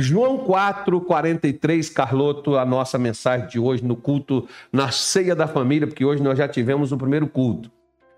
[0.00, 5.86] João 4, 43, Carloto, a nossa mensagem de hoje no culto, na ceia da família,
[5.86, 7.70] porque hoje nós já tivemos o primeiro culto.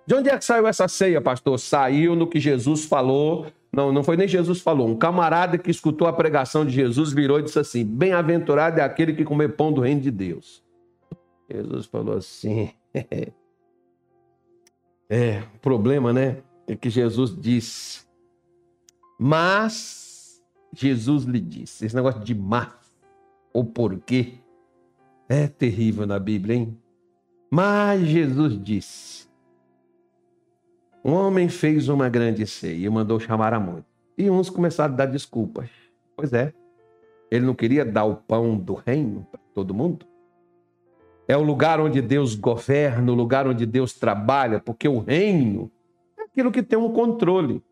[0.07, 1.59] De onde é que saiu essa ceia, pastor?
[1.59, 3.47] Saiu no que Jesus falou.
[3.73, 4.89] Não, não foi nem Jesus falou.
[4.89, 9.15] Um camarada que escutou a pregação de Jesus virou e disse assim: Bem-aventurado é aquele
[9.15, 10.63] que comer pão do reino de Deus.
[11.51, 12.71] Jesus falou assim.
[15.09, 16.39] é, o problema, né?
[16.67, 18.03] É que Jesus disse.
[19.19, 20.02] Mas
[20.73, 21.85] Jesus lhe disse.
[21.85, 22.73] Esse negócio de mas
[23.53, 24.35] ou porquê
[25.29, 26.79] é terrível na Bíblia, hein?
[27.51, 29.33] Mas Jesus disse
[31.05, 33.91] um homem fez uma grande ceia e mandou chamar a muitos.
[34.17, 35.69] E uns começaram a dar desculpas.
[36.15, 36.53] Pois é,
[37.29, 40.07] ele não queria dar o pão do reino para todo mundo?
[41.27, 45.71] É o lugar onde Deus governa, o lugar onde Deus trabalha, porque o reino
[46.17, 47.63] é aquilo que tem um controle.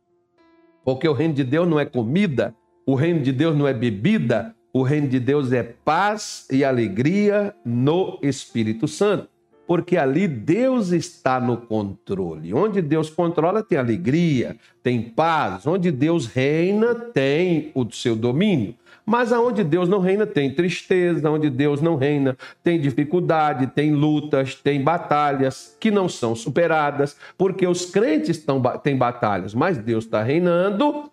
[0.84, 2.54] Porque o reino de Deus não é comida,
[2.90, 7.54] o reino de Deus não é bebida, o reino de Deus é paz e alegria
[7.64, 9.28] no Espírito Santo
[9.70, 12.52] porque ali Deus está no controle.
[12.52, 15.65] Onde Deus controla, tem alegria, tem paz.
[15.65, 18.74] Onde Deus reina, tem o seu domínio.
[19.06, 24.56] Mas aonde Deus não reina, tem tristeza, onde Deus não reina, tem dificuldade, tem lutas,
[24.56, 28.45] tem batalhas que não são superadas, porque os crentes
[28.82, 31.09] têm batalhas, mas Deus está reinando,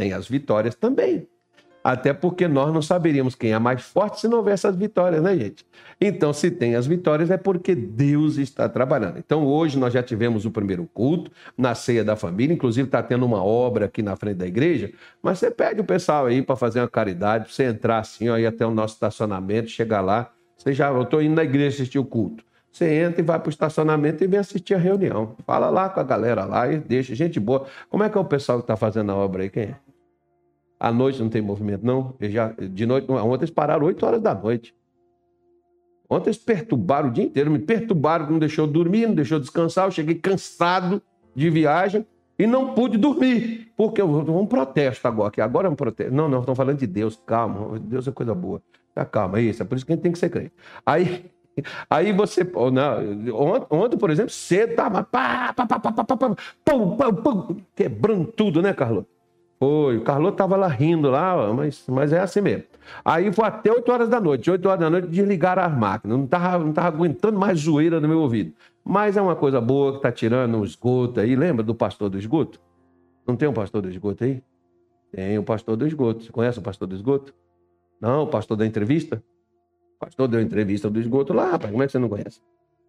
[0.00, 1.28] tem as vitórias também.
[1.84, 5.36] Até porque nós não saberíamos quem é mais forte se não houvesse as vitórias, né,
[5.36, 5.66] gente?
[6.00, 9.18] Então, se tem as vitórias, é porque Deus está trabalhando.
[9.18, 13.26] Então, hoje nós já tivemos o primeiro culto na ceia da família, inclusive está tendo
[13.26, 14.90] uma obra aqui na frente da igreja,
[15.22, 18.46] mas você pede o pessoal aí para fazer uma caridade, para você entrar assim, ir
[18.46, 20.30] até o nosso estacionamento, chegar lá.
[20.56, 22.42] Você já, eu estou indo na igreja assistir o culto.
[22.72, 25.34] Você entra e vai para o estacionamento e vem assistir a reunião.
[25.44, 27.14] Fala lá com a galera lá e deixa.
[27.14, 27.66] Gente boa.
[27.88, 29.50] Como é que é o pessoal que está fazendo a obra aí?
[29.50, 29.89] Quem é?
[30.80, 32.14] À noite não tem movimento, não.
[32.18, 34.74] já, de noite, ontem eles pararam 8 horas da noite.
[36.08, 39.86] Ontem eles perturbaram o dia inteiro, me perturbaram, não deixou dormir, não deixou descansar.
[39.86, 41.02] Eu cheguei cansado
[41.36, 42.06] de viagem
[42.38, 46.14] e não pude dormir, porque um protesto agora, que agora é um protesto.
[46.14, 48.62] Não, não, estão falando de Deus, calma, Deus é coisa boa.
[48.94, 50.52] Tá, calma, é isso, é por isso que a gente tem que ser crente.
[50.84, 51.30] Aí,
[51.90, 55.06] aí você, não, ontem, por exemplo, cedo tava
[57.76, 59.04] quebrando tudo, né, Carlos?
[59.60, 62.64] Foi, o Carlota estava lá rindo lá, mas, mas é assim mesmo.
[63.04, 64.50] Aí foi até 8 horas da noite.
[64.50, 66.16] 8 horas da noite desligaram as máquinas.
[66.16, 68.54] Não estava não tava aguentando mais zoeira no meu ouvido.
[68.82, 71.36] Mas é uma coisa boa que está tirando o esgoto aí.
[71.36, 72.58] Lembra do pastor do esgoto?
[73.26, 74.42] Não tem um pastor do esgoto aí?
[75.12, 76.24] Tem o pastor do esgoto.
[76.24, 77.34] Você conhece o pastor do esgoto?
[78.00, 79.22] Não, o pastor da entrevista?
[79.96, 81.70] O pastor deu entrevista do esgoto lá, rapaz.
[81.70, 82.40] Como é que você não conhece?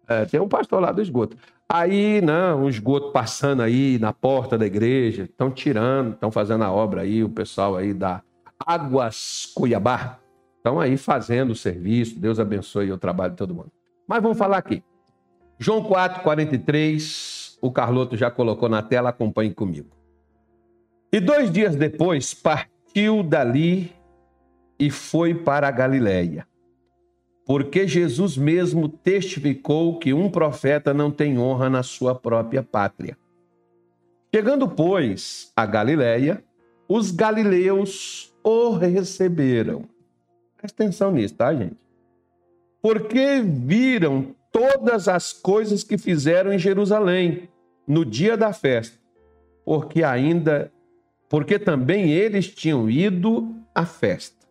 [0.08, 1.36] É, tem um pastor lá do esgoto.
[1.68, 6.70] Aí, né, um esgoto passando aí na porta da igreja, estão tirando, estão fazendo a
[6.70, 8.22] obra aí, o pessoal aí da
[8.66, 10.18] Águas Cuiabá,
[10.56, 13.72] estão aí fazendo o serviço, Deus abençoe o trabalho de todo mundo.
[14.06, 14.82] Mas vamos falar aqui.
[15.58, 19.88] João 4, 43, o Carloto já colocou na tela, acompanhe comigo.
[21.12, 23.92] E dois dias depois partiu dali
[24.78, 26.46] e foi para a Galiléia
[27.52, 33.14] porque Jesus mesmo testificou que um profeta não tem honra na sua própria pátria.
[34.34, 36.42] Chegando, pois, a Galiléia,
[36.88, 39.84] os galileus o receberam.
[40.56, 41.76] Presta atenção nisso, tá, gente?
[42.80, 47.50] Porque viram todas as coisas que fizeram em Jerusalém
[47.86, 48.98] no dia da festa,
[49.62, 50.72] porque ainda,
[51.28, 54.46] porque também eles tinham ido à festa.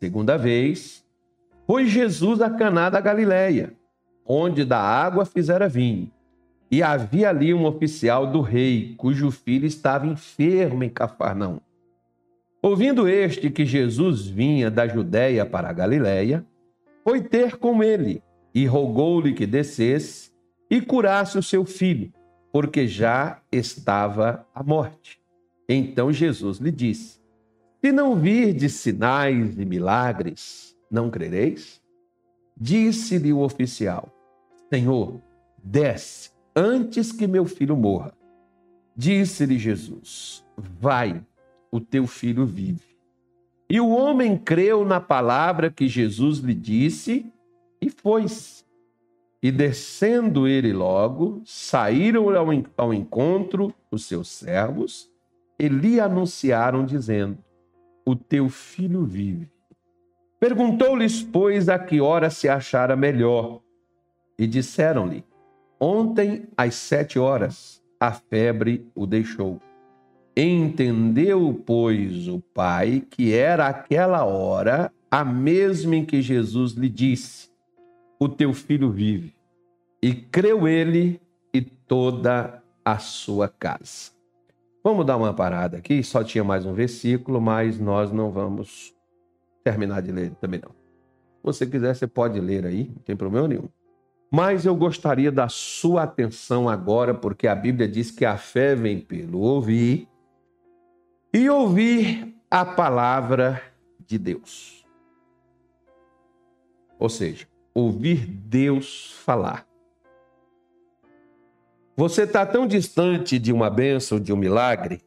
[0.00, 1.02] Segunda vez,
[1.72, 3.72] foi Jesus a Caná da Galileia,
[4.26, 6.10] onde da água fizera vinho.
[6.70, 11.60] E havia ali um oficial do rei, cujo filho estava enfermo em Cafarnaum.
[12.60, 16.44] Ouvindo este que Jesus vinha da Judéia para a Galiléia,
[17.02, 18.22] foi ter com ele
[18.54, 20.30] e rogou-lhe que descesse
[20.68, 22.12] e curasse o seu filho,
[22.52, 25.18] porque já estava à morte.
[25.66, 27.18] Então Jesus lhe disse:
[27.82, 31.80] Se não virdes sinais e milagres, não crereis?
[32.56, 34.08] Disse-lhe o oficial:
[34.72, 35.20] Senhor,
[35.64, 38.12] desce antes que meu filho morra.
[38.94, 41.24] Disse-lhe Jesus: Vai,
[41.70, 42.92] o teu filho vive.
[43.68, 47.24] E o homem creu na palavra que Jesus lhe disse
[47.80, 48.64] e foi-se.
[49.42, 52.26] E descendo ele logo, saíram
[52.76, 55.10] ao encontro os seus servos
[55.58, 57.38] e lhe anunciaram, dizendo:
[58.04, 59.51] O teu filho vive.
[60.42, 63.60] Perguntou-lhes, pois, a que hora se achara melhor.
[64.36, 65.24] E disseram-lhe:
[65.78, 69.60] Ontem, às sete horas, a febre o deixou.
[70.36, 77.48] Entendeu, pois, o pai que era aquela hora a mesma em que Jesus lhe disse:
[78.18, 79.36] O teu filho vive.
[80.02, 81.20] E creu ele
[81.54, 84.10] e toda a sua casa.
[84.82, 88.92] Vamos dar uma parada aqui, só tinha mais um versículo, mas nós não vamos
[89.62, 90.70] terminar de ler também não.
[90.70, 93.68] Se você quiser, você pode ler aí, não tem problema nenhum.
[94.30, 98.98] Mas eu gostaria da sua atenção agora, porque a Bíblia diz que a fé vem
[98.98, 100.08] pelo ouvir
[101.34, 103.62] e ouvir a palavra
[104.06, 104.86] de Deus.
[106.98, 109.66] Ou seja, ouvir Deus falar.
[111.96, 115.02] Você está tão distante de uma bênção, de um milagre,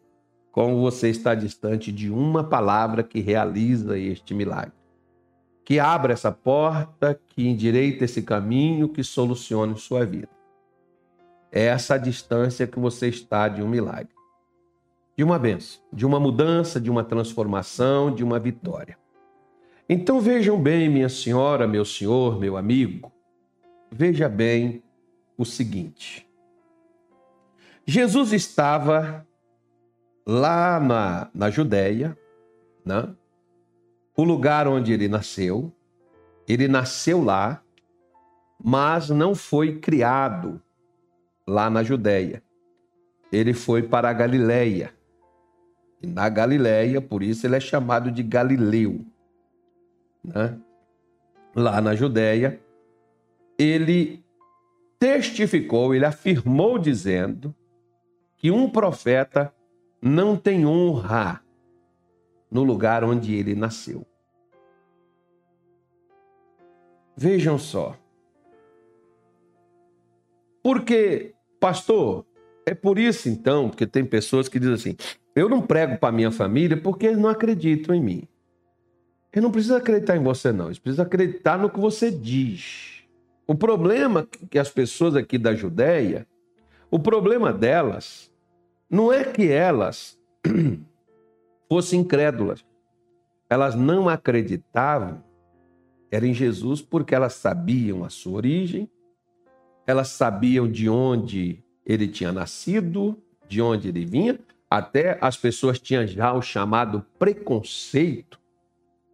[0.56, 4.72] como você está distante de uma palavra que realiza este milagre
[5.66, 10.30] que abra essa porta, que endireita esse caminho, que solucione sua vida.
[11.52, 14.14] É essa distância que você está de um milagre,
[15.18, 18.98] de uma benção, de uma mudança, de uma transformação, de uma vitória.
[19.90, 23.12] Então vejam bem, minha senhora, meu senhor, meu amigo,
[23.92, 24.84] veja bem
[25.38, 26.26] o seguinte.
[27.88, 29.26] Jesus estava
[30.26, 32.18] lá na, na Judéia,
[32.84, 33.14] né?
[34.16, 35.72] o lugar onde ele nasceu.
[36.48, 37.62] Ele nasceu lá,
[38.64, 40.62] mas não foi criado
[41.48, 42.42] lá na Judéia.
[43.32, 44.94] Ele foi para a Galileia.
[46.02, 49.04] E na Galileia, por isso ele é chamado de Galileu.
[50.24, 50.58] Né?
[51.56, 52.60] Lá na Judéia,
[53.58, 54.24] ele
[55.00, 57.56] testificou, ele afirmou dizendo
[58.38, 59.54] que um profeta
[60.06, 61.42] não tem honra
[62.52, 64.06] no lugar onde ele nasceu.
[67.18, 67.98] Vejam só.
[70.62, 72.24] Porque, pastor,
[72.68, 74.96] é por isso então, porque tem pessoas que dizem assim:
[75.36, 78.28] eu não prego para minha família porque eles não acreditam em mim.
[79.34, 80.68] Ele não precisa acreditar em você, não.
[80.68, 83.04] Eles precisam acreditar no que você diz.
[83.48, 86.28] O problema que as pessoas aqui da Judéia,
[86.92, 88.32] o problema delas
[88.90, 90.20] não é que elas
[91.70, 92.66] fossem incrédulas.
[93.50, 95.24] Elas não acreditavam
[96.16, 98.90] era em Jesus porque elas sabiam a sua origem,
[99.86, 104.40] elas sabiam de onde ele tinha nascido, de onde ele vinha,
[104.70, 108.40] até as pessoas tinham já o chamado preconceito.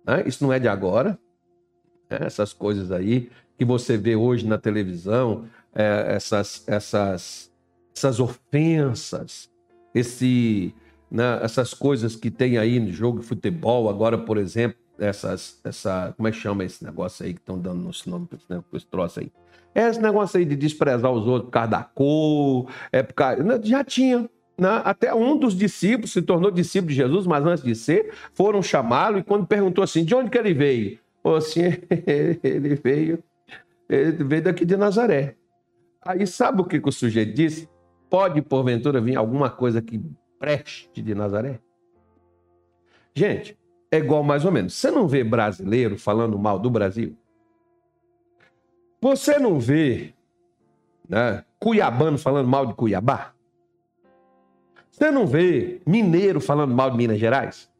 [0.05, 0.23] Né?
[0.25, 1.19] Isso não é de agora.
[2.09, 2.19] Né?
[2.21, 7.51] Essas coisas aí que você vê hoje na televisão, é, essas, essas,
[7.95, 9.50] essas ofensas,
[9.93, 10.73] esse,
[11.09, 16.13] né, essas coisas que tem aí no jogo de futebol, agora, por exemplo, essas, essa,
[16.15, 19.19] como é que chama esse negócio aí que estão dando esse nome para esse troço
[19.19, 19.31] aí?
[19.73, 23.43] É esse negócio aí de desprezar os outros por causa da cor, é por causa,
[23.43, 24.29] né, já tinha.
[24.57, 24.81] Né?
[24.83, 29.17] Até um dos discípulos se tornou discípulo de Jesus, mas antes de ser, foram chamá-lo
[29.17, 30.99] e quando perguntou assim, de onde que ele veio?
[31.23, 31.61] Ou assim,
[32.43, 33.23] ele veio,
[33.89, 35.35] ele veio daqui de Nazaré.
[36.03, 37.69] Aí sabe o que, que o sujeito disse?
[38.11, 39.97] Pode, porventura, vir alguma coisa que
[40.37, 41.61] preste de Nazaré?
[43.15, 43.57] Gente,
[43.89, 44.73] é igual mais ou menos.
[44.73, 47.17] Você não vê brasileiro falando mal do Brasil?
[49.01, 50.13] Você não vê
[51.07, 53.33] né, cuiabano falando mal de Cuiabá?
[54.91, 57.71] Você não vê mineiro falando mal de Minas Gerais?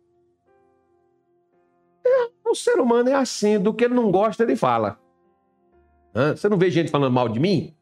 [2.06, 4.98] É, o ser humano é assim, do que ele não gosta, ele fala.
[6.14, 7.76] Você não vê gente falando mal de mim?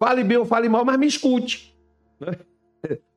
[0.00, 1.69] Fale bem ou fale mal, mas me escute.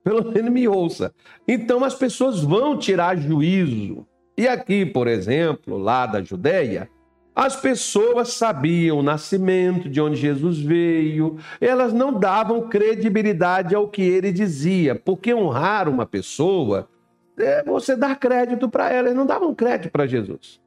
[0.04, 1.14] Pelo menos me ouça.
[1.48, 4.06] Então as pessoas vão tirar juízo
[4.36, 6.90] e aqui, por exemplo, lá da Judéia,
[7.36, 14.02] as pessoas sabiam o nascimento, de onde Jesus veio, elas não davam credibilidade ao que
[14.02, 16.90] ele dizia, porque honrar uma pessoa
[17.38, 20.60] é você dar crédito para ela, eles não davam crédito para Jesus.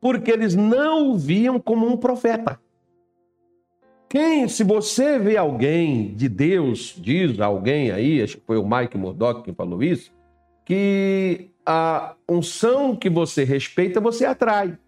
[0.00, 2.58] Porque eles não o viam como um profeta.
[4.08, 8.96] Quem, se você vê alguém de Deus, diz alguém aí, acho que foi o Mike
[8.96, 10.10] Murdock que falou isso,
[10.64, 14.78] que a unção que você respeita, você atrai.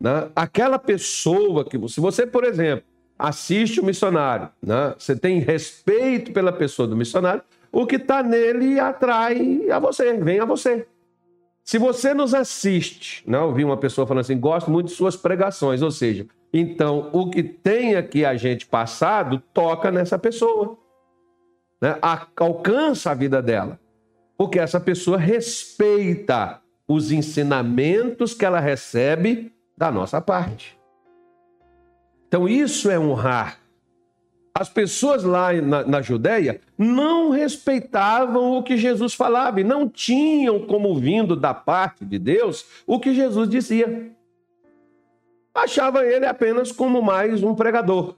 [0.00, 0.28] Né?
[0.34, 2.84] Aquela pessoa que se você, por exemplo,
[3.16, 4.94] assiste o missionário, né?
[4.98, 10.40] você tem respeito pela pessoa do missionário, o que está nele atrai a você, vem
[10.40, 10.86] a você.
[11.62, 13.38] Se você nos assiste, né?
[13.38, 17.28] eu vi uma pessoa falando assim, gosto muito de suas pregações, ou seja, então o
[17.28, 20.78] que tem aqui a gente passado toca nessa pessoa,
[21.82, 21.98] né?
[22.36, 23.78] alcança a vida dela
[24.36, 30.78] porque essa pessoa respeita os ensinamentos que ela recebe da nossa parte.
[32.28, 33.58] Então, isso é honrar.
[34.56, 40.60] as pessoas lá na, na Judéia não respeitavam o que Jesus falava e não tinham
[40.60, 44.12] como vindo da parte de Deus o que Jesus dizia.
[45.54, 48.16] Achava ele apenas como mais um pregador.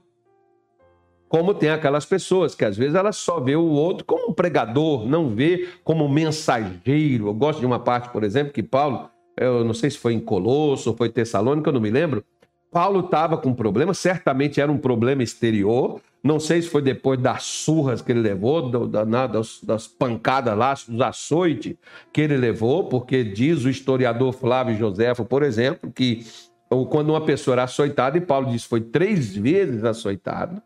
[1.29, 5.05] Como tem aquelas pessoas que às vezes elas só vê o outro como um pregador,
[5.05, 7.27] não vê como mensageiro.
[7.27, 10.19] Eu gosto de uma parte, por exemplo, que Paulo, eu não sei se foi em
[10.19, 12.23] Colosso ou foi Tessalônica, eu não me lembro.
[12.71, 17.19] Paulo estava com um problema, certamente era um problema exterior, não sei se foi depois
[17.19, 21.75] das surras que ele levou, das, das, pancadas lá, dos açoites
[22.11, 26.25] que ele levou, porque diz o historiador Flávio Joséfo, por exemplo, que
[26.69, 30.61] quando uma pessoa era açoitada, e Paulo diz foi três vezes açoitado,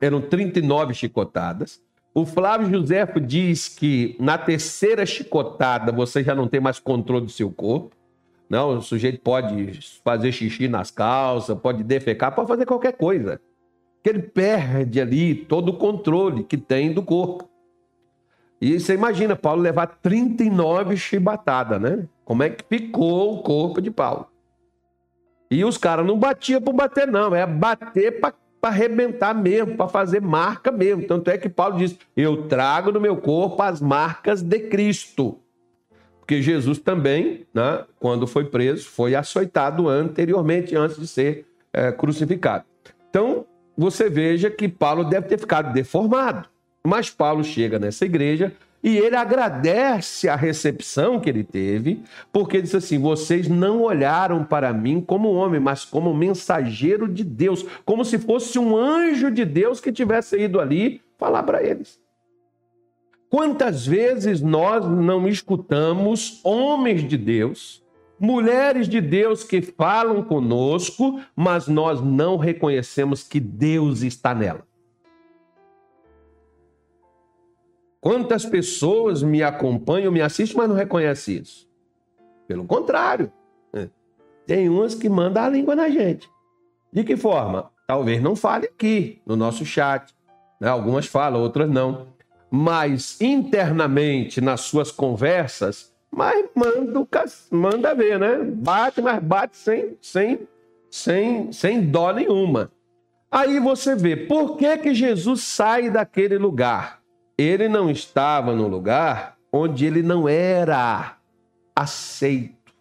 [0.00, 1.80] eram 39 chicotadas.
[2.14, 7.30] O Flávio Joséfo diz que na terceira chicotada você já não tem mais controle do
[7.30, 7.96] seu corpo.
[8.48, 13.40] Não, o sujeito pode fazer xixi nas calças, pode defecar, pode fazer qualquer coisa
[14.02, 17.48] que ele perde ali todo o controle que tem do corpo.
[18.60, 22.08] E você imagina Paulo levar 39 chibatadas, né?
[22.24, 24.26] Como é que ficou o corpo de Paulo?
[25.50, 30.20] E os caras não batiam por bater, não, é bater para arrebentar mesmo, para fazer
[30.20, 31.04] marca mesmo.
[31.04, 35.38] Tanto é que Paulo diz: Eu trago no meu corpo as marcas de Cristo.
[36.18, 42.64] Porque Jesus também, né, quando foi preso, foi açoitado anteriormente, antes de ser é, crucificado.
[43.08, 46.46] Então, você veja que Paulo deve ter ficado deformado.
[46.86, 52.76] Mas Paulo chega nessa igreja e ele agradece a recepção que ele teve, porque disse
[52.76, 58.18] assim: vocês não olharam para mim como homem, mas como mensageiro de Deus, como se
[58.18, 61.98] fosse um anjo de Deus que tivesse ido ali falar para eles.
[63.30, 67.82] Quantas vezes nós não escutamos homens de Deus
[68.18, 74.67] mulheres de Deus que falam conosco, mas nós não reconhecemos que Deus está nela.
[78.00, 81.68] Quantas pessoas me acompanham, me assistem, mas não reconhecem isso?
[82.46, 83.32] Pelo contrário,
[83.72, 83.90] né?
[84.46, 86.30] tem umas que mandam a língua na gente.
[86.92, 87.70] De que forma?
[87.86, 90.14] Talvez não fale aqui, no nosso chat.
[90.60, 90.68] Né?
[90.68, 92.06] Algumas falam, outras não.
[92.50, 97.06] Mas internamente, nas suas conversas, mas manda,
[97.50, 98.38] manda ver, né?
[98.42, 100.48] Bate, mas bate sem, sem,
[100.90, 102.70] sem, sem dó nenhuma.
[103.30, 106.97] Aí você vê, por que, que Jesus sai daquele lugar?
[107.38, 111.16] Ele não estava no lugar onde ele não era
[111.74, 112.74] aceito,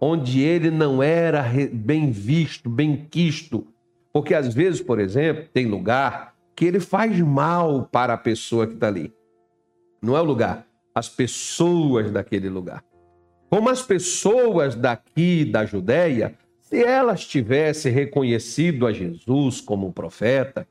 [0.00, 3.66] onde ele não era bem visto, bem quisto.
[4.12, 8.74] Porque às vezes, por exemplo, tem lugar que ele faz mal para a pessoa que
[8.74, 9.12] está ali.
[10.02, 12.82] Não é o lugar as pessoas daquele lugar.
[13.50, 20.66] Como as pessoas daqui da Judéia, se elas tivessem reconhecido a Jesus como profeta,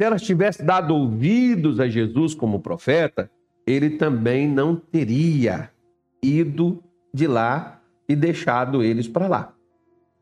[0.00, 3.30] se elas tivessem dado ouvidos a Jesus como profeta,
[3.66, 5.70] ele também não teria
[6.22, 9.52] ido de lá e deixado eles para lá.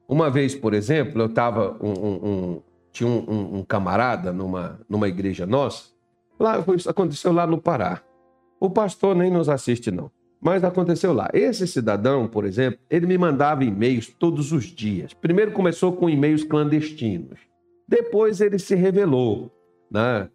[0.08, 5.46] Uma vez, por exemplo, eu estava um, um, um, tinha um, camarada numa, numa igreja
[5.46, 5.90] nossa,
[6.40, 6.56] lá
[6.88, 8.02] aconteceu lá no Pará.
[8.58, 10.10] O pastor nem nos assiste, não.
[10.40, 11.28] Mas aconteceu lá.
[11.32, 15.14] Esse cidadão, por exemplo, ele me mandava e-mails todos os dias.
[15.14, 17.38] Primeiro começou com e-mails clandestinos.
[17.88, 19.52] Depois ele se revelou,
[19.90, 20.28] né?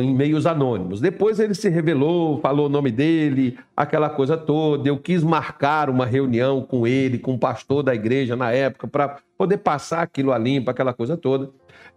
[0.00, 1.00] em meios anônimos.
[1.00, 4.88] Depois ele se revelou, falou o nome dele, aquela coisa toda.
[4.88, 9.18] Eu quis marcar uma reunião com ele, com o pastor da igreja na época, para
[9.36, 11.50] poder passar aquilo a limpo, aquela coisa toda.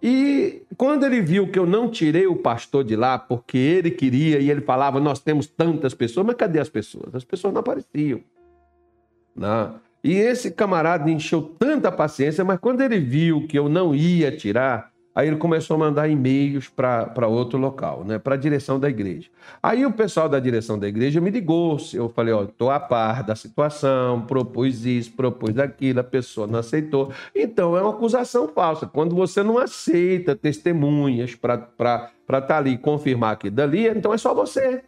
[0.04, 4.40] E quando ele viu que eu não tirei o pastor de lá porque ele queria
[4.40, 7.16] e ele falava, nós temos tantas pessoas, mas cadê as pessoas?
[7.16, 8.20] As pessoas não apareciam.
[9.36, 9.70] Não.
[9.70, 9.74] Né?
[10.04, 14.92] E esse camarada encheu tanta paciência, mas quando ele viu que eu não ia tirar,
[15.18, 18.20] Aí ele começou a mandar e-mails para outro local, né?
[18.20, 19.32] para a direção da igreja.
[19.64, 21.76] Aí o pessoal da direção da igreja me ligou.
[21.92, 26.60] Eu falei: Ó, estou a par da situação, propus isso, propus aquilo, a pessoa não
[26.60, 27.12] aceitou.
[27.34, 28.86] Então é uma acusação falsa.
[28.86, 34.36] Quando você não aceita testemunhas para estar tá ali confirmar aqui dali, então é só
[34.36, 34.84] você.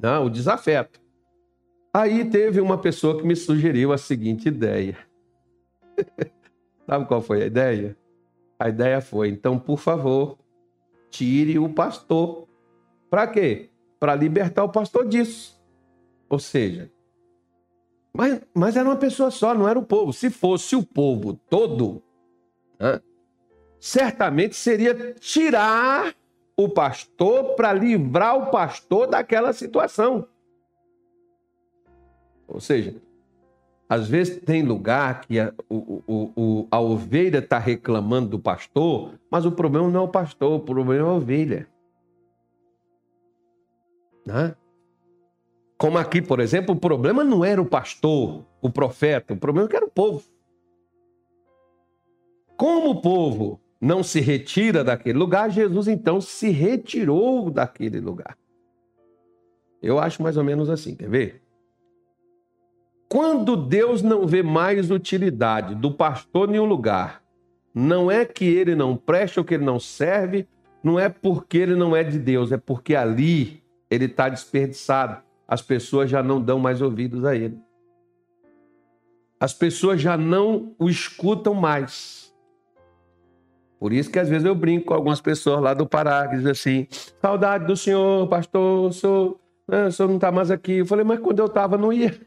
[0.00, 1.00] Não, o desafeto.
[1.92, 4.96] Aí teve uma pessoa que me sugeriu a seguinte ideia.
[6.86, 7.96] Sabe qual foi a ideia?
[8.58, 10.38] A ideia foi, então, por favor,
[11.10, 12.48] tire o pastor.
[13.10, 13.70] Para quê?
[13.98, 15.60] Para libertar o pastor disso.
[16.28, 16.90] Ou seja,
[18.16, 20.12] mas, mas era uma pessoa só, não era o povo.
[20.12, 22.02] Se fosse o povo todo,
[22.80, 23.00] né,
[23.78, 26.14] certamente seria tirar
[26.56, 30.26] o pastor para livrar o pastor daquela situação.
[32.48, 32.94] Ou seja,
[33.88, 39.12] Às vezes tem lugar que a, o, o, o, a ovelha está reclamando do pastor,
[39.30, 41.68] mas o problema não é o pastor, o problema é a ovelha.
[44.26, 44.56] Né?
[45.78, 49.84] Como aqui, por exemplo, o problema não era o pastor, o profeta, o problema era
[49.84, 50.24] o povo.
[52.56, 58.36] Como o povo não se retira daquele lugar, Jesus então se retirou daquele lugar.
[59.80, 61.45] Eu acho mais ou menos assim, quer ver?
[63.08, 67.22] Quando Deus não vê mais utilidade do pastor em um lugar,
[67.74, 70.48] não é que ele não preste ou que ele não serve,
[70.82, 75.22] não é porque ele não é de Deus, é porque ali ele está desperdiçado.
[75.46, 77.58] As pessoas já não dão mais ouvidos a ele.
[79.38, 82.34] As pessoas já não o escutam mais.
[83.78, 86.50] Por isso que às vezes eu brinco com algumas pessoas lá do Pará, que dizem
[86.50, 86.86] assim:
[87.20, 90.78] saudade do senhor, pastor, o senhor, né, o senhor não está mais aqui.
[90.78, 92.18] Eu falei, mas quando eu estava, não ia.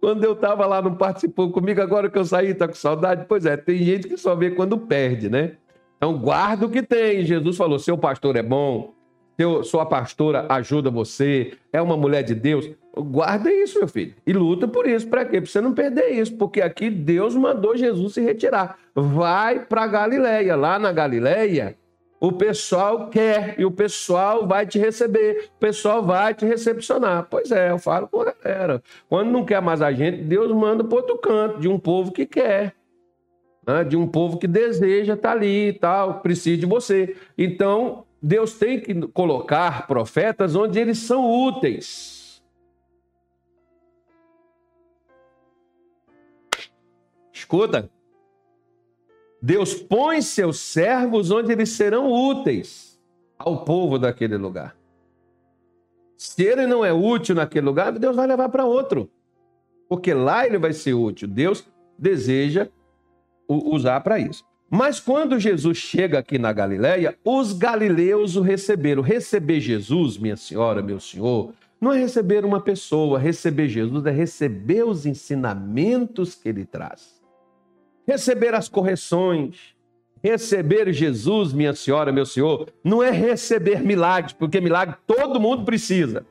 [0.00, 3.24] Quando eu estava lá, não participou comigo, agora que eu saí, está com saudade?
[3.28, 5.56] Pois é, tem gente que só vê quando perde, né?
[5.96, 7.24] Então, guarda o que tem.
[7.24, 8.94] Jesus falou: seu pastor é bom,
[9.36, 12.70] seu, sua pastora ajuda você, é uma mulher de Deus.
[12.96, 14.14] Guarda isso, meu filho.
[14.26, 15.06] E luta por isso.
[15.06, 15.40] Para quê?
[15.40, 16.34] Para você não perder isso.
[16.36, 18.78] Porque aqui Deus mandou Jesus se retirar.
[18.94, 20.56] Vai para Galileia.
[20.56, 21.76] Lá na Galileia,
[22.20, 27.26] o pessoal quer e o pessoal vai te receber, o pessoal vai te recepcionar.
[27.30, 28.82] Pois é, eu falo com a galera.
[29.08, 32.24] Quando não quer mais a gente, Deus manda para outro canto, de um povo que
[32.24, 32.74] quer,
[33.66, 33.84] né?
[33.84, 37.16] de um povo que deseja estar tá ali e tal, precisa de você.
[37.36, 42.42] Então, Deus tem que colocar profetas onde eles são úteis.
[47.32, 47.90] Escuta.
[49.46, 53.00] Deus põe seus servos onde eles serão úteis
[53.38, 54.76] ao povo daquele lugar.
[56.18, 59.08] Se ele não é útil naquele lugar, Deus vai levar para outro.
[59.88, 61.28] Porque lá ele vai ser útil.
[61.28, 61.64] Deus
[61.96, 62.66] deseja
[63.48, 64.44] usar para isso.
[64.68, 69.00] Mas quando Jesus chega aqui na Galileia, os galileus o receberam.
[69.00, 74.84] Receber Jesus, minha senhora, meu senhor, não é receber uma pessoa, receber Jesus é receber
[74.84, 77.15] os ensinamentos que ele traz
[78.06, 79.74] receber as correções,
[80.22, 86.24] receber Jesus, minha senhora, meu senhor, não é receber milagres, porque milagre todo mundo precisa.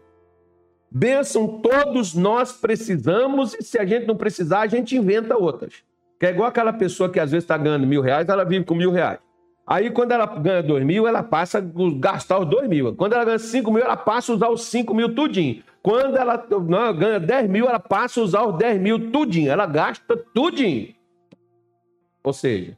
[0.89, 5.83] Bênção todos nós precisamos, e se a gente não precisar, a gente inventa outras.
[6.19, 8.75] Que é igual aquela pessoa que às vezes está ganhando mil reais, ela vive com
[8.75, 9.19] mil reais.
[9.67, 11.61] Aí, quando ela ganha dois mil, ela passa a
[11.99, 12.93] gastar os dois mil.
[12.95, 15.63] Quando ela ganha cinco mil, ela passa a usar os cinco mil tudinho.
[15.81, 19.51] Quando ela não, ganha dez mil, ela passa a usar os dez mil tudinho.
[19.51, 20.93] Ela gasta tudinho.
[22.25, 22.75] Ou seja,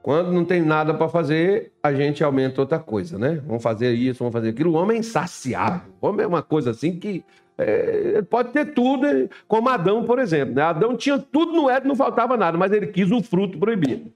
[0.00, 3.42] quando não tem nada para fazer, a gente aumenta outra coisa, né?
[3.44, 4.70] Vamos fazer isso, vamos fazer aquilo.
[4.70, 5.92] O homem é insaciável.
[6.00, 7.24] O homem é uma coisa assim que
[7.58, 10.54] é, pode ter tudo, como Adão, por exemplo.
[10.54, 10.62] Né?
[10.62, 14.12] Adão tinha tudo no Éden, não faltava nada, mas ele quis um fruto proibido.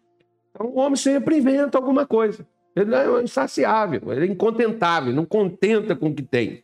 [0.53, 2.47] Então o homem sempre inventa alguma coisa.
[2.77, 6.63] Ele é insaciável, ele é incontentável, não contenta com o que tem.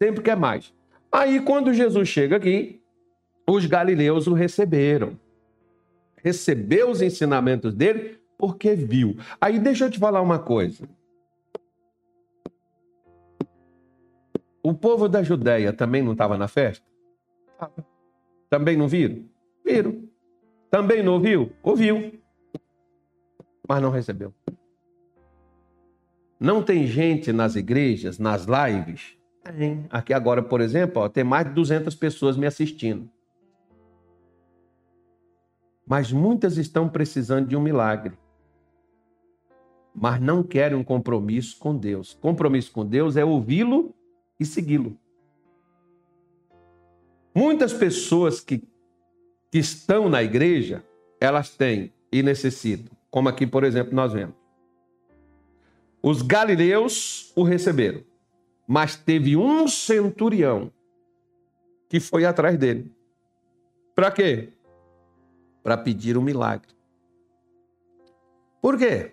[0.00, 0.72] Sempre quer mais.
[1.10, 2.80] Aí, quando Jesus chega aqui,
[3.48, 5.18] os galileus o receberam
[6.26, 9.16] recebeu os ensinamentos dele porque viu.
[9.40, 10.88] Aí deixa eu te falar uma coisa.
[14.60, 16.84] O povo da Judéia também não estava na festa?
[18.50, 19.24] Também não viram?
[19.64, 20.02] Viram.
[20.68, 21.52] Também não ouviu?
[21.62, 22.20] Ouviu.
[23.68, 24.34] Mas não recebeu.
[26.40, 29.16] Não tem gente nas igrejas, nas lives?
[29.44, 29.86] Tem.
[29.90, 33.08] Aqui agora, por exemplo, ó, tem mais de 200 pessoas me assistindo
[35.86, 38.18] mas muitas estão precisando de um milagre.
[39.94, 42.12] Mas não querem um compromisso com Deus.
[42.20, 43.94] Compromisso com Deus é ouvi-lo
[44.38, 44.98] e segui-lo.
[47.34, 48.66] Muitas pessoas que,
[49.50, 50.84] que estão na igreja,
[51.20, 52.96] elas têm e necessitam.
[53.10, 54.34] Como aqui, por exemplo, nós vemos.
[56.02, 58.02] Os galileus o receberam,
[58.66, 60.70] mas teve um centurião
[61.88, 62.92] que foi atrás dele.
[63.94, 64.52] Para quê?
[65.66, 66.68] Para pedir um milagre.
[68.62, 69.10] Por quê?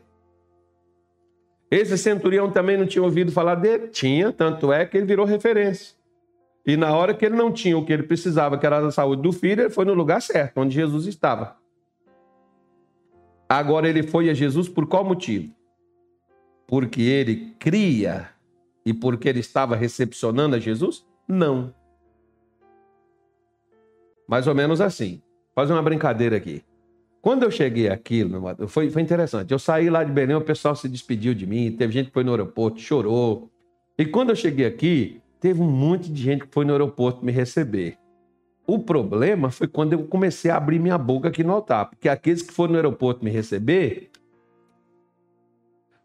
[1.72, 3.88] Esse centurião também não tinha ouvido falar dele?
[3.88, 5.98] Tinha, tanto é que ele virou referência.
[6.64, 9.24] E na hora que ele não tinha o que ele precisava, que era a saúde
[9.24, 11.58] do filho, ele foi no lugar certo, onde Jesus estava.
[13.50, 15.52] Agora ele foi a Jesus por qual motivo?
[16.68, 18.30] Porque ele cria
[18.86, 21.04] e porque ele estava recepcionando a Jesus?
[21.28, 21.74] Não.
[24.28, 25.20] Mais ou menos assim
[25.56, 26.64] fazer uma brincadeira aqui.
[27.22, 28.26] Quando eu cheguei aqui,
[28.68, 29.52] foi, foi interessante.
[29.52, 32.24] Eu saí lá de Belém, o pessoal se despediu de mim, teve gente que foi
[32.24, 33.50] no aeroporto, chorou.
[33.98, 37.32] E quando eu cheguei aqui, teve um monte de gente que foi no aeroporto me
[37.32, 37.98] receber.
[38.68, 42.42] O problema foi quando eu comecei a abrir minha boca aqui no altar, porque aqueles
[42.42, 44.10] que foram no aeroporto me receber,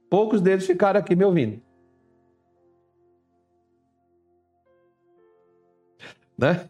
[0.09, 1.61] poucos deles ficaram aqui me ouvindo.
[6.37, 6.69] Né?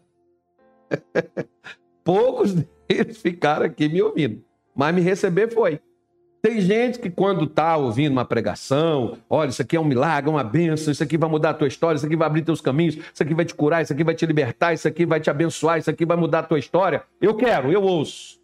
[2.09, 2.55] poucos
[2.89, 4.43] deles ficaram aqui me ouvindo,
[4.75, 5.79] mas me receber foi.
[6.41, 10.43] Tem gente que quando está ouvindo uma pregação, olha, isso aqui é um milagre, uma
[10.43, 13.21] bênção, isso aqui vai mudar a tua história, isso aqui vai abrir teus caminhos, isso
[13.21, 15.89] aqui vai te curar, isso aqui vai te libertar, isso aqui vai te abençoar, isso
[15.89, 17.03] aqui vai mudar a tua história.
[17.21, 18.39] Eu quero, eu ouço.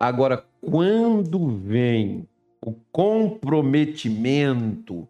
[0.00, 2.26] Agora, quando vem
[2.60, 5.06] o comprometimento,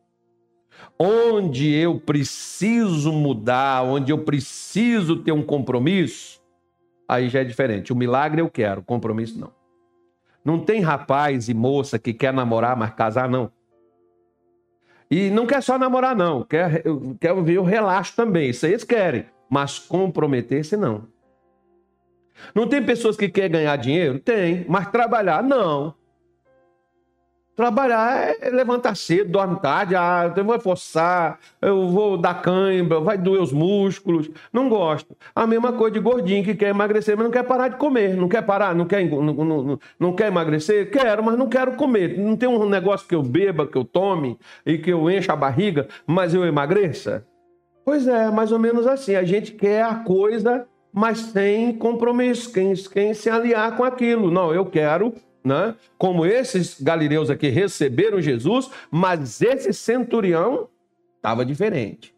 [0.98, 6.41] onde eu preciso mudar, onde eu preciso ter um compromisso,
[7.14, 7.92] aí já é diferente.
[7.92, 9.52] O milagre eu quero, compromisso não.
[10.44, 13.50] Não tem rapaz e moça que quer namorar, mas casar não.
[15.10, 16.42] E não quer só namorar, não.
[16.42, 16.82] Quer,
[17.20, 18.50] quer ver o relaxo também.
[18.50, 19.26] Isso eles querem.
[19.48, 21.06] Mas comprometer-se, não.
[22.54, 24.18] Não tem pessoas que querem ganhar dinheiro?
[24.18, 24.64] Tem.
[24.66, 25.42] Mas trabalhar?
[25.42, 25.94] Não.
[27.54, 33.18] Trabalhar é levantar cedo, dorme tarde, ah, eu vou forçar, eu vou dar cãibra, vai
[33.18, 34.30] doer os músculos.
[34.50, 35.14] Não gosto.
[35.34, 38.16] A mesma coisa de gordinho que quer emagrecer, mas não quer parar de comer.
[38.16, 40.90] Não quer parar, não quer, não, não, não quer emagrecer?
[40.90, 42.18] Quero, mas não quero comer.
[42.18, 45.36] Não tem um negócio que eu beba, que eu tome e que eu encha a
[45.36, 47.26] barriga, mas eu emagreça?
[47.84, 49.14] Pois é, mais ou menos assim.
[49.14, 54.30] A gente quer a coisa, mas sem compromisso, quem, quem se aliar com aquilo.
[54.30, 55.12] Não, eu quero
[55.44, 55.74] né?
[55.98, 60.68] como esses galileus aqui receberam Jesus, mas esse centurião
[61.16, 62.14] estava diferente.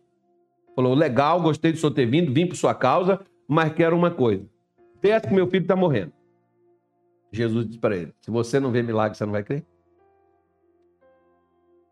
[0.74, 4.44] Falou: legal, gostei de senhor ter vindo, vim por sua causa, mas quero uma coisa:
[5.00, 6.12] desce que meu filho está morrendo.
[7.32, 9.64] Jesus disse para ele: se você não vê milagre, você não vai crer?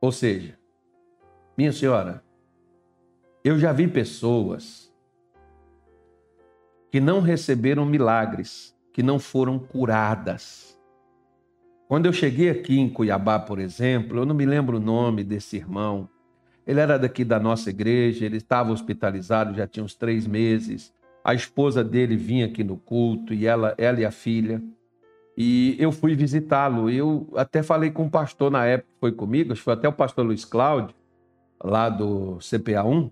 [0.00, 0.58] Ou seja,
[1.56, 2.24] minha senhora,
[3.44, 4.92] eu já vi pessoas
[6.90, 10.71] que não receberam milagres, que não foram curadas
[11.92, 15.58] quando eu cheguei aqui em Cuiabá, por exemplo, eu não me lembro o nome desse
[15.58, 16.08] irmão.
[16.66, 20.90] Ele era daqui da nossa igreja, ele estava hospitalizado já tinha uns três meses.
[21.22, 24.62] A esposa dele vinha aqui no culto, e ela, ela e a filha.
[25.36, 26.88] E eu fui visitá-lo.
[26.88, 29.86] Eu até falei com o pastor na época que foi comigo, acho que foi até
[29.86, 30.96] o pastor Luiz Cláudio,
[31.62, 33.10] lá do CPA 1,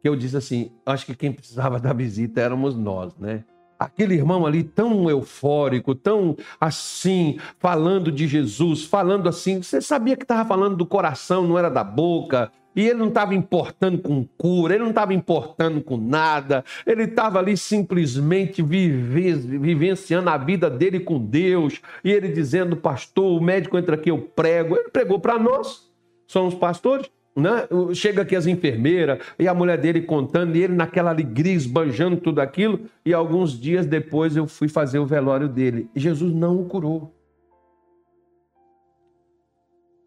[0.00, 3.44] que eu disse assim: acho que quem precisava da visita éramos nós, né?
[3.78, 10.24] Aquele irmão ali tão eufórico, tão assim, falando de Jesus, falando assim, você sabia que
[10.24, 14.74] estava falando do coração, não era da boca, e ele não estava importando com cura,
[14.74, 21.00] ele não estava importando com nada, ele estava ali simplesmente vive, vivenciando a vida dele
[21.00, 24.76] com Deus, e ele dizendo, pastor, o médico entra aqui, eu prego.
[24.76, 25.90] Ele pregou para nós,
[26.26, 27.10] somos pastores.
[27.36, 27.68] Né?
[27.94, 32.40] Chega aqui as enfermeiras e a mulher dele contando, e ele naquela alegria, esbanjando tudo
[32.40, 32.88] aquilo.
[33.04, 35.90] E alguns dias depois eu fui fazer o velório dele.
[35.94, 37.12] E Jesus não o curou.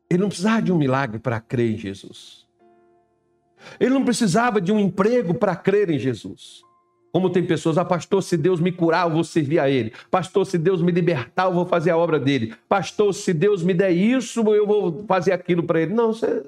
[0.10, 2.48] Ele não precisava de um milagre para crer em Jesus.
[3.80, 6.64] Ele não precisava de um emprego para crer em Jesus.
[7.12, 9.92] Como tem pessoas, ah, pastor, se Deus me curar, eu vou servir a Ele.
[10.12, 12.54] Pastor, se Deus me libertar, eu vou fazer a obra dele.
[12.68, 15.94] Pastor, se Deus me der isso, eu vou fazer aquilo para Ele.
[15.94, 16.44] Não, você,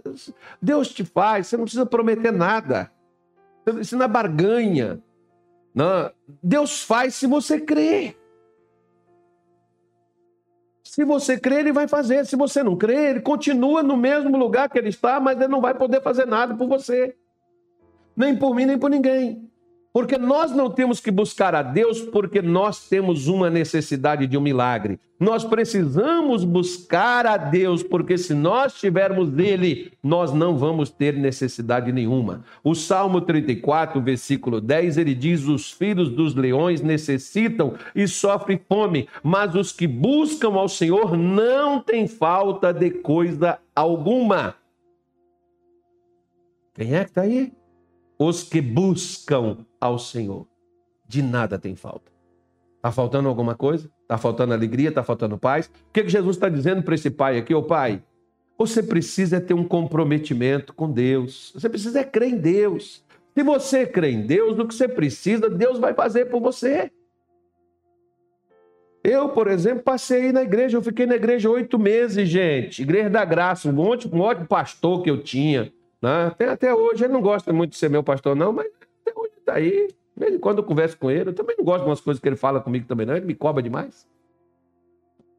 [0.62, 2.91] Deus te faz, você não precisa prometer nada.
[3.80, 5.02] Isso não é barganha.
[5.74, 6.12] Não.
[6.43, 8.17] Deus faz se você crer.
[10.84, 12.26] Se você crer, ele vai fazer.
[12.26, 15.62] Se você não crer, ele continua no mesmo lugar que ele está, mas ele não
[15.62, 17.15] vai poder fazer nada por você.
[18.15, 19.50] Nem por mim, nem por ninguém.
[19.93, 24.41] Porque nós não temos que buscar a Deus porque nós temos uma necessidade de um
[24.41, 24.97] milagre.
[25.19, 31.91] Nós precisamos buscar a Deus porque se nós tivermos Ele, nós não vamos ter necessidade
[31.91, 32.43] nenhuma.
[32.63, 39.10] O Salmo 34, versículo 10, ele diz: Os filhos dos leões necessitam e sofrem fome,
[39.21, 44.56] mas os que buscam ao Senhor não têm falta de coisa alguma.
[46.73, 47.51] Quem é que está aí?
[48.17, 50.48] Os que buscam ao Senhor.
[51.08, 52.12] De nada tem falta.
[52.78, 53.91] Está faltando alguma coisa?
[54.04, 54.89] Está faltando alegria?
[54.89, 55.65] Está faltando paz?
[55.65, 57.54] O que, que Jesus está dizendo para esse pai aqui?
[57.54, 58.02] Ô pai,
[58.58, 61.52] você precisa ter um comprometimento com Deus.
[61.54, 63.04] Você precisa é crer em Deus.
[63.36, 66.91] Se você crê em Deus, o que você precisa, Deus vai fazer por você.
[69.04, 72.84] Eu, por exemplo, passei na igreja, eu fiquei na igreja oito meses, gente.
[72.84, 75.74] Igreja da Graça, um, monte, um ótimo pastor que eu tinha.
[76.02, 76.28] Né?
[76.28, 78.67] Até, até hoje, ele não gosta muito de ser meu pastor, não, mas
[79.45, 79.89] tá aí.
[80.39, 82.62] Quando eu converso com ele, eu também não gosto de umas coisas que ele fala
[82.62, 83.15] comigo também, não.
[83.15, 84.08] Ele me cobra demais.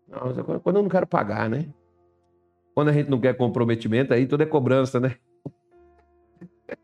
[0.09, 1.67] Não, quando eu não quero pagar, né?
[2.75, 5.17] Quando a gente não quer comprometimento, aí tudo é cobrança, né?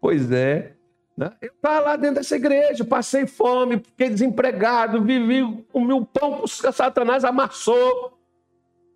[0.00, 0.74] Pois é.
[1.16, 1.32] Né?
[1.42, 6.72] Eu estava lá dentro dessa igreja, passei fome, fiquei desempregado, vivi o meu pão que
[6.72, 8.16] Satanás amassou.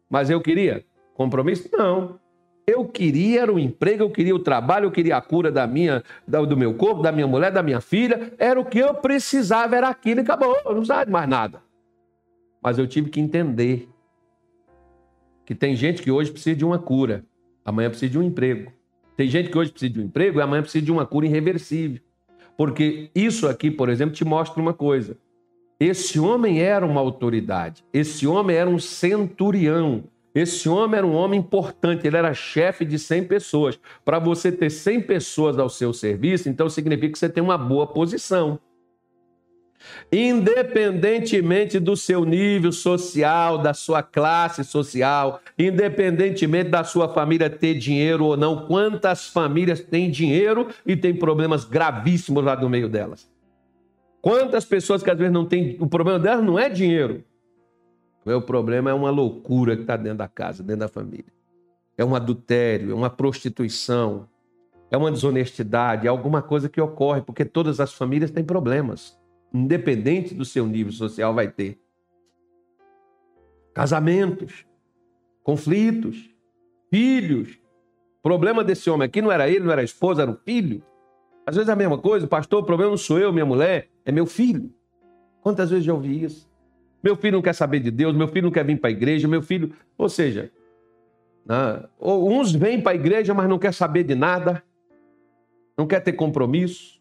[0.08, 1.68] Mas eu queria compromisso?
[1.72, 2.20] Não.
[2.66, 6.02] Eu queria era o emprego, eu queria o trabalho, eu queria a cura da minha,
[6.26, 8.32] do meu corpo, da minha mulher, da minha filha.
[8.38, 10.56] Era o que eu precisava, era aquilo e acabou.
[10.64, 11.60] Eu não de mais nada.
[12.62, 13.88] Mas eu tive que entender
[15.44, 17.24] que tem gente que hoje precisa de uma cura,
[17.64, 18.72] amanhã precisa de um emprego.
[19.16, 22.00] Tem gente que hoje precisa de um emprego e amanhã precisa de uma cura irreversível.
[22.56, 25.16] Porque isso aqui, por exemplo, te mostra uma coisa.
[25.80, 31.40] Esse homem era uma autoridade, esse homem era um centurião, esse homem era um homem
[31.40, 33.78] importante, ele era chefe de 100 pessoas.
[34.04, 37.86] Para você ter 100 pessoas ao seu serviço, então significa que você tem uma boa
[37.86, 38.58] posição.
[40.10, 48.26] Independentemente do seu nível social, da sua classe social, independentemente da sua família ter dinheiro
[48.26, 53.30] ou não, quantas famílias têm dinheiro e têm problemas gravíssimos lá no meio delas?
[54.20, 55.76] Quantas pessoas que às vezes não têm.
[55.80, 57.24] O problema delas não é dinheiro,
[58.24, 61.32] o meu problema é uma loucura que está dentro da casa, dentro da família.
[61.96, 64.28] É um adultério, é uma prostituição,
[64.90, 69.18] é uma desonestidade, é alguma coisa que ocorre, porque todas as famílias têm problemas.
[69.52, 71.78] Independente do seu nível social, vai ter.
[73.74, 74.64] Casamentos,
[75.42, 76.30] conflitos,
[76.90, 77.58] filhos.
[78.20, 80.82] O problema desse homem aqui não era ele, não era a esposa, era o filho.
[81.44, 84.12] Às vezes é a mesma coisa, pastor, o problema não sou eu, minha mulher, é
[84.12, 84.72] meu filho.
[85.40, 86.51] Quantas vezes já ouvi isso?
[87.02, 89.26] Meu filho não quer saber de Deus, meu filho não quer vir para a igreja,
[89.26, 89.74] meu filho.
[89.98, 90.50] Ou seja,
[91.44, 91.84] né?
[92.00, 94.62] uns vêm para a igreja, mas não quer saber de nada,
[95.76, 97.00] não quer ter compromisso,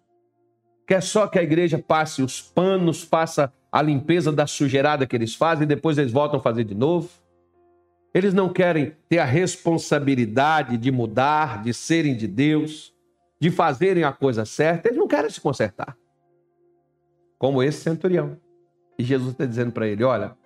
[0.87, 5.35] quer só que a igreja passe os panos, faça a limpeza da sujeirada que eles
[5.35, 7.09] fazem e depois eles voltam a fazer de novo.
[8.13, 12.93] Eles não querem ter a responsabilidade de mudar, de serem de Deus,
[13.39, 15.97] de fazerem a coisa certa, eles não querem se consertar.
[17.39, 18.37] Como esse centurião.
[19.01, 20.37] E Jesus está dizendo para ele: Olha,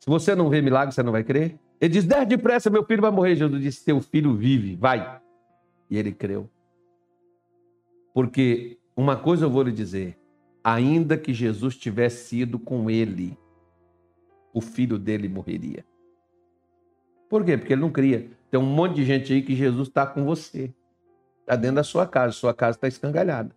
[0.00, 1.56] se você não vê milagre, você não vai crer.
[1.80, 3.36] Ele diz: Desce depressa, meu filho vai morrer.
[3.36, 5.20] Jesus disse: Teu filho vive, vai.
[5.88, 6.50] E ele creu.
[8.12, 10.18] Porque uma coisa eu vou lhe dizer:
[10.64, 13.38] ainda que Jesus tivesse ido com ele,
[14.52, 15.84] o filho dele morreria.
[17.30, 17.56] Por quê?
[17.56, 18.28] Porque ele não cria.
[18.50, 20.74] Tem um monte de gente aí que Jesus está com você.
[21.42, 23.54] Está dentro da sua casa, sua casa está escangalhada.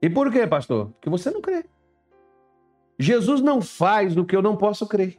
[0.00, 0.90] E por quê, pastor?
[0.90, 1.64] Porque você não crê.
[2.98, 5.18] Jesus não faz do que eu não posso crer.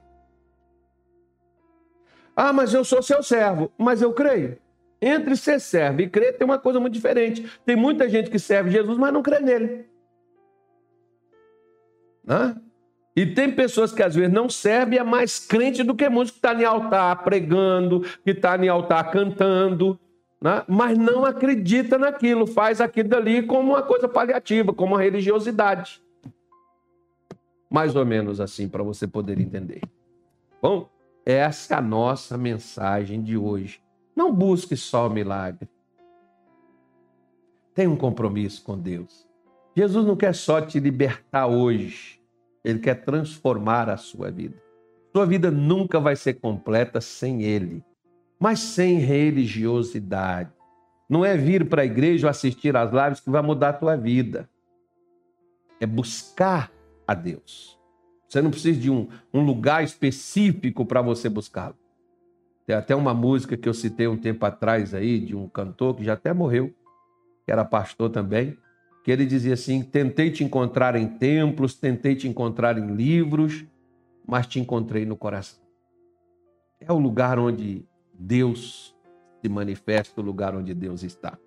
[2.36, 4.58] Ah, mas eu sou seu servo, mas eu creio.
[5.02, 7.50] Entre ser servo e crer tem uma coisa muito diferente.
[7.66, 9.86] Tem muita gente que serve Jesus, mas não crê nele.
[12.28, 12.62] Hã?
[13.16, 16.32] E tem pessoas que às vezes não servem e é mais crente do que muitos
[16.32, 20.00] que está em altar pregando, que está em altar cantando
[20.42, 20.64] né?
[20.68, 26.02] mas não acredita naquilo, faz aquilo dali como uma coisa paliativa, como uma religiosidade.
[27.70, 29.82] Mais ou menos assim, para você poder entender.
[30.62, 30.90] Bom,
[31.26, 33.82] essa é a nossa mensagem de hoje.
[34.16, 35.70] Não busque só o milagre.
[37.76, 39.28] Tenha um compromisso com Deus.
[39.76, 42.20] Jesus não quer só te libertar hoje,
[42.64, 44.62] ele quer transformar a sua vida.
[45.16, 47.84] Sua vida nunca vai ser completa sem ele
[48.40, 50.52] mas sem religiosidade.
[51.10, 53.98] Não é vir para a igreja ou assistir às lives que vai mudar a tua
[53.98, 54.50] vida.
[55.80, 56.72] É buscar
[57.08, 57.78] a Deus.
[58.28, 61.76] Você não precisa de um, um lugar específico para você buscá-lo.
[62.66, 66.04] Tem até uma música que eu citei um tempo atrás aí, de um cantor que
[66.04, 66.72] já até morreu,
[67.44, 68.56] que era pastor também,
[69.04, 73.66] que ele dizia assim: Tentei te encontrar em templos, tentei te encontrar em livros,
[74.28, 75.60] mas te encontrei no coração.
[76.80, 77.89] É o lugar onde
[78.20, 78.96] Deus
[79.42, 81.38] se manifesta no lugar onde Deus está.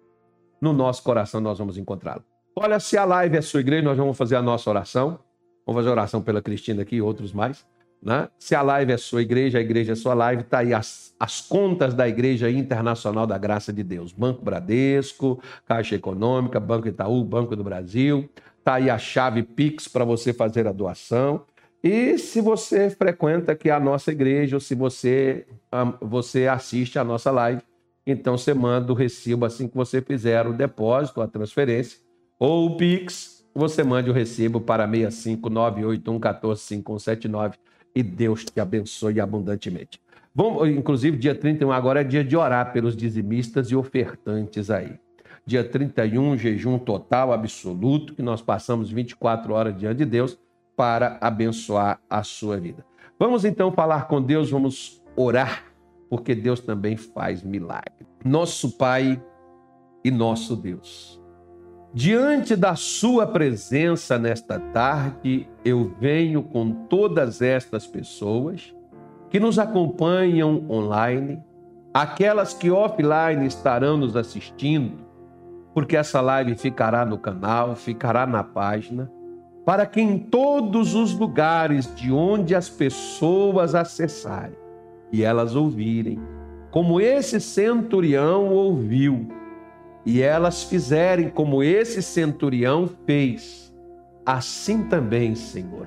[0.60, 2.24] No nosso coração nós vamos encontrá-lo.
[2.56, 5.18] Olha, se a live é sua igreja, nós vamos fazer a nossa oração.
[5.66, 7.66] Vamos fazer oração pela Cristina aqui e outros mais.
[8.02, 8.28] Né?
[8.38, 11.40] Se a live é sua igreja, a igreja é sua live, está aí as, as
[11.40, 14.12] contas da Igreja Internacional da Graça de Deus.
[14.12, 18.28] Banco Bradesco, Caixa Econômica, Banco Itaú, Banco do Brasil.
[18.58, 21.44] Está aí a chave Pix para você fazer a doação.
[21.82, 25.46] E se você frequenta aqui a nossa igreja, ou se você,
[26.00, 27.60] você assiste a nossa live,
[28.06, 31.98] então você manda o recibo assim que você fizer o depósito, a transferência,
[32.38, 37.54] ou o Pix, você mande o recibo para 65981145179
[37.94, 40.00] e Deus te abençoe abundantemente.
[40.34, 44.98] Vamos, inclusive, dia 31 agora é dia de orar pelos dizimistas e ofertantes aí.
[45.44, 50.38] Dia 31, jejum total, absoluto, que nós passamos 24 horas diante de Deus
[50.76, 52.84] para abençoar a sua vida.
[53.18, 55.64] Vamos então falar com Deus, vamos orar,
[56.08, 58.06] porque Deus também faz milagre.
[58.24, 59.20] Nosso Pai,
[60.04, 61.20] e nosso Deus.
[61.94, 68.74] Diante da Sua presença nesta tarde, eu venho com todas estas pessoas
[69.28, 71.42] que nos acompanham online,
[71.92, 75.06] aquelas que offline estarão nos assistindo,
[75.74, 79.10] porque essa live ficará no canal, ficará na página,
[79.64, 84.56] para que em todos os lugares de onde as pessoas acessarem
[85.12, 86.20] e elas ouvirem,
[86.70, 89.28] como esse centurião ouviu,
[90.04, 93.72] e elas fizerem como esse centurião fez,
[94.26, 95.86] assim também, Senhor,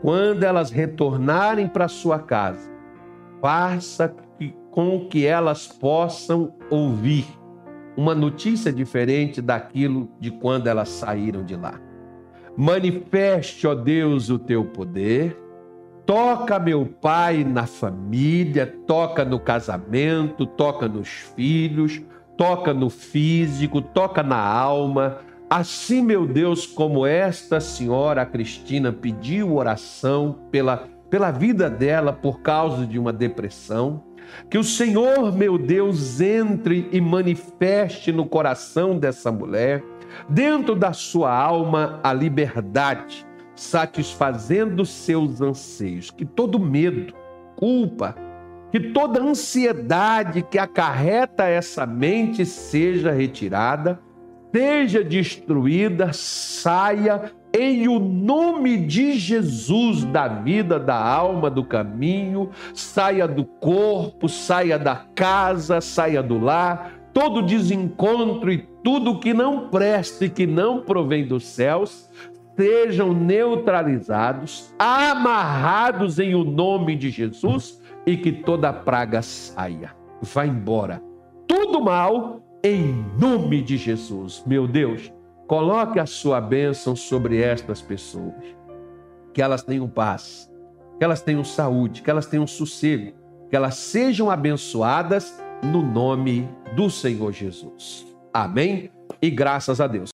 [0.00, 2.70] quando elas retornarem para sua casa,
[3.40, 4.14] faça
[4.70, 7.26] com que elas possam ouvir
[7.96, 11.89] uma notícia diferente daquilo de quando elas saíram de lá.
[12.60, 15.34] Manifeste, ó Deus, o teu poder.
[16.04, 22.02] Toca, meu Pai, na família, toca no casamento, toca nos filhos,
[22.36, 25.20] toca no físico, toca na alma.
[25.48, 32.42] Assim, meu Deus, como esta senhora, a Cristina, pediu oração pela, pela vida dela por
[32.42, 34.04] causa de uma depressão,
[34.50, 39.82] que o Senhor, meu Deus, entre e manifeste no coração dessa mulher,
[40.28, 46.10] dentro da sua alma, a liberdade, satisfazendo seus anseios.
[46.10, 47.14] Que todo medo,
[47.56, 48.16] culpa,
[48.70, 54.00] que toda ansiedade que acarreta essa mente seja retirada,
[54.52, 63.26] seja destruída, saia em o nome de Jesus da vida, da alma, do caminho, saia
[63.26, 70.24] do corpo, saia da casa, saia do lar, todo desencontro e tudo que não presta
[70.24, 72.08] e que não provém dos céus,
[72.56, 79.94] sejam neutralizados, amarrados em o nome de Jesus e que toda praga saia.
[80.22, 81.02] Vá embora.
[81.46, 84.42] Tudo mal em nome de Jesus.
[84.46, 85.12] Meu Deus,
[85.46, 88.56] coloque a sua bênção sobre estas pessoas.
[89.34, 90.50] Que elas tenham paz,
[90.98, 93.12] que elas tenham saúde, que elas tenham sossego,
[93.50, 98.06] que elas sejam abençoadas no nome do Senhor Jesus.
[98.32, 98.90] Amém?
[99.20, 100.08] E graças a Deus.